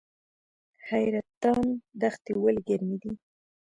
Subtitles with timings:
[0.87, 1.65] حیرتان
[2.01, 3.11] دښتې ولې ګرمې دي؟